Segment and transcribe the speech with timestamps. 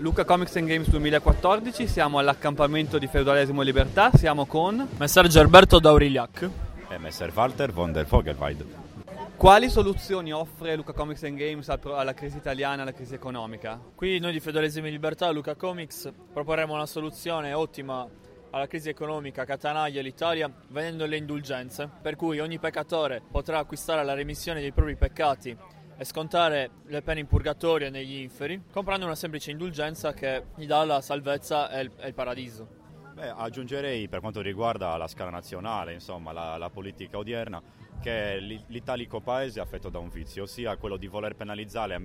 [0.00, 5.78] Luca Comics and Games 2014, siamo all'accampamento di Feudalesimo e Libertà, siamo con Messer Gerberto
[5.78, 6.48] Daurigliac
[6.88, 8.64] e Messer Walter von der Vogelweid.
[9.36, 13.78] Quali soluzioni offre Luca Comics and Games alla crisi italiana, alla crisi economica?
[13.94, 18.08] Qui noi di Feudalesimo e Libertà, Luca Comics, proporremo una soluzione ottima
[18.52, 24.02] alla crisi economica che attanaglia l'Italia vendendo le indulgenze, per cui ogni peccatore potrà acquistare
[24.02, 25.54] la remissione dei propri peccati
[26.00, 30.82] e scontare le pene in purgatorio negli inferi, comprando una semplice indulgenza che gli dà
[30.82, 32.66] la salvezza e il, e il paradiso.
[33.12, 37.60] Beh, aggiungerei per quanto riguarda la scala nazionale, insomma, la, la politica odierna,
[38.00, 42.00] che l'italico paese è affetto da un vizio, ossia quello di voler penalizzare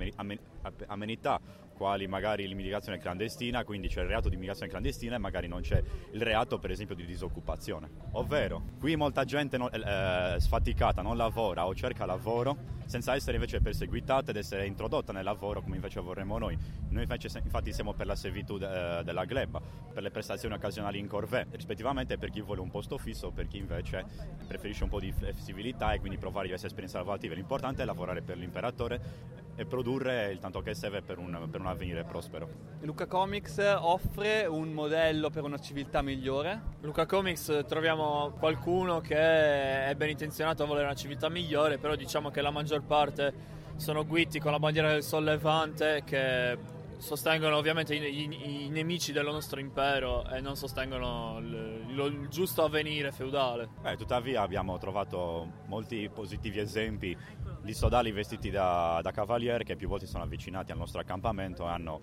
[0.88, 1.40] amenità
[1.76, 5.82] quali magari l'immigrazione clandestina, quindi c'è il reato di immigrazione clandestina e magari non c'è
[6.12, 7.90] il reato per esempio di disoccupazione.
[8.14, 13.62] Ovvero, qui molta gente non, eh, sfaticata non lavora o cerca lavoro senza essere invece
[13.62, 16.58] perseguitata ed essere introdotta nel lavoro come invece vorremmo noi.
[16.90, 19.62] Noi invece infatti siamo per la servitù de, della gleba,
[19.94, 23.58] per le prestazioni occasionali in corvée, rispettivamente per chi vuole un posto fisso, per chi
[23.58, 24.06] invece
[24.48, 27.36] preferisce un po' di flessibilità e quindi provare diverse esperienze lavorative.
[27.36, 31.68] L'importante è lavorare per l'imperatore e produrre il tanto che serve per un, per un
[31.68, 32.48] avvenire prospero.
[32.82, 36.62] Luca Comics offre un modello per una civiltà migliore.
[36.82, 42.30] Luca Comics troviamo qualcuno che è ben intenzionato a volere una civiltà migliore, però diciamo
[42.32, 43.34] che la maggior parte
[43.78, 46.58] sono guitti con la bandiera del sollevante che
[47.06, 53.12] sostengono ovviamente i, i, i, nemici del nostro impero e non sostengono il, giusto avvenire
[53.12, 53.70] feudale.
[53.82, 57.16] Beh, tuttavia abbiamo trovato molti positivi esempi
[57.62, 61.70] di sodali vestiti da, da cavaliere che più volte sono avvicinati al nostro accampamento e
[61.70, 62.02] hanno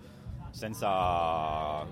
[0.53, 1.85] senza,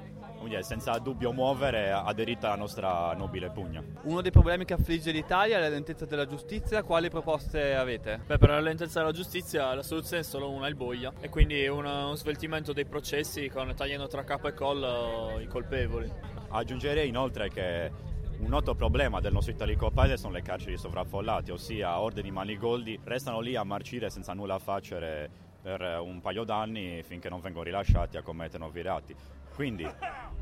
[0.44, 3.84] dire, senza dubbio muovere aderito alla nostra nobile pugna.
[4.03, 8.22] Uno dei problemi che affligge l'Italia è la lentezza della giustizia, quali proposte avete?
[8.26, 11.68] Beh, per la lentezza della giustizia la soluzione è solo una, il boia, e quindi
[11.68, 16.09] uno sveltimento dei processi con, tagliando tra capo e collo i colpevoli.
[16.50, 17.92] Aggiungerei inoltre che
[18.40, 23.00] un noto problema del nostro italico paese sono le carceri sovraffollate, ossia orde di manigoldi
[23.03, 28.17] restano lì a marcire senza nulla facere per un paio d'anni finché non vengono rilasciati
[28.17, 29.16] a commettere nuovi reati.
[29.53, 29.88] Quindi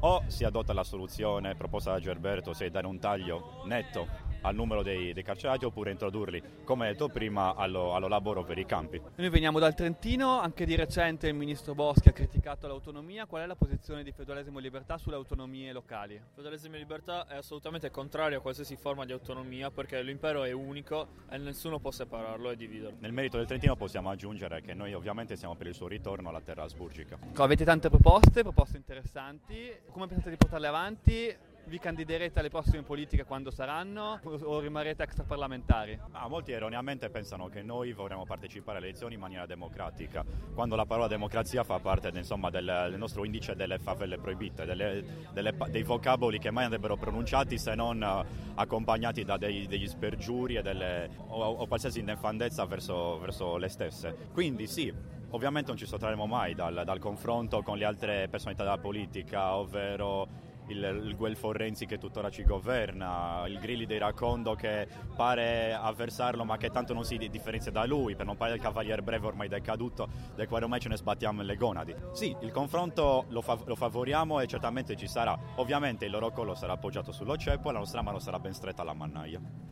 [0.01, 4.07] o si adotta la soluzione proposta da Gerberto, se dare un taglio netto
[4.41, 8.65] al numero dei, dei, carcerati oppure introdurli, come detto prima, allo, allo, lavoro per i
[8.65, 9.01] campi.
[9.15, 13.25] Noi veniamo dal Trentino, anche di recente il ministro Boschi ha criticato l'autonomia.
[13.25, 16.19] Qual è la posizione di Feudalesimo e Libertà sulle autonomie locali?
[16.33, 21.07] Feudalesimo e Libertà è assolutamente contrario a qualsiasi forma di autonomia perché l'impero è unico
[21.29, 22.97] e nessuno può separarlo e dividerlo.
[22.99, 26.41] Nel merito del Trentino possiamo aggiungere che noi ovviamente siamo per il suo ritorno alla
[26.41, 27.17] terra asburgica.
[27.35, 29.71] Avete tante proposte, proposte interessanti.
[29.91, 31.35] Come pensate di portarle avanti?
[31.69, 35.97] Vi candiderete alle prossime politiche quando saranno o rimarrete extraparlamentari?
[36.11, 40.85] Ah, molti erroneamente pensano che noi vorremmo partecipare alle elezioni in maniera democratica, quando la
[40.85, 45.83] parola democrazia fa parte insomma, del, del, nostro indice delle favelle proibite, delle, delle, dei
[45.83, 51.43] vocaboli che mai andrebbero pronunciati se non uh, accompagnati da dei, degli spergiuri delle, o,
[51.43, 54.15] o, qualsiasi nefandezza verso, verso le stesse.
[54.33, 54.91] Quindi sì,
[55.29, 60.48] ovviamente non ci sottrarremo mai dal, dal confronto con le altre personalità della politica, ovvero
[60.69, 66.43] il, il Guelfo Renzi che tuttora ci governa, il Grilli dei Racondo che pare avversarlo
[66.43, 69.47] ma che tanto non si differenzia da lui, per non parlare del Cavaliere Breve ormai
[69.47, 71.95] decaduto, del quale ormai ce ne sbattiamo le gonadi.
[72.11, 76.55] Sì, il confronto lo, fav- lo favoriamo e certamente ci sarà, ovviamente il loro collo
[76.55, 79.67] sarà appoggiato sullo ceppo e la nostra mano sarà ben stretta alla mannaia.